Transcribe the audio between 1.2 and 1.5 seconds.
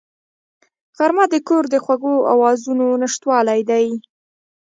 د